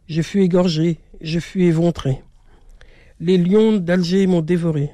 [0.07, 2.23] Je fus égorgé, je fus éventré.
[3.19, 4.91] Les lions d'Alger m'ont dévoré.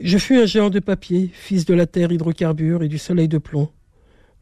[0.00, 3.38] Je fus un géant de papier, fils de la terre hydrocarbure et du soleil de
[3.38, 3.68] plomb.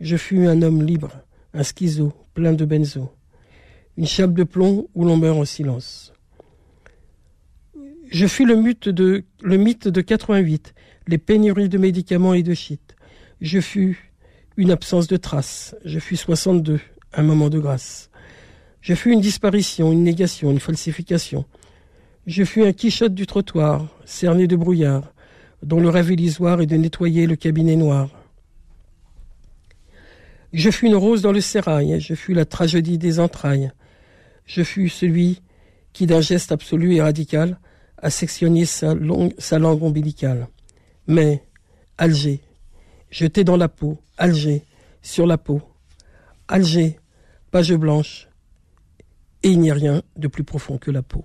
[0.00, 1.12] Je fus un homme libre,
[1.54, 3.10] un schizo, plein de benzo.
[3.96, 6.12] Une chape de plomb où l'on meurt en silence.
[8.10, 10.74] Je fus le mythe de, le mythe de 88,
[11.08, 12.94] les pénuries de médicaments et de shit.
[13.40, 14.12] Je fus
[14.58, 15.74] une absence de traces.
[15.86, 16.80] Je fus 62,
[17.14, 18.10] un moment de grâce.
[18.82, 21.46] Je fus une disparition, une négation, une falsification.
[22.26, 25.14] Je fus un quichotte du trottoir, cerné de brouillard,
[25.62, 28.08] dont le rêve illusoire est de nettoyer le cabinet noir.
[30.52, 33.72] Je fus une rose dans le sérail, je fus la tragédie des entrailles.
[34.46, 35.42] Je fus celui
[35.92, 37.58] qui, d'un geste absolu et radical,
[38.08, 40.48] sa, longue, sa langue ombilicale.
[41.06, 41.42] Mais,
[41.98, 42.40] Alger,
[43.10, 44.62] jeté dans la peau, Alger,
[45.02, 45.62] sur la peau,
[46.48, 46.98] Alger,
[47.50, 48.28] page blanche,
[49.42, 51.24] et il n'y a rien de plus profond que la peau.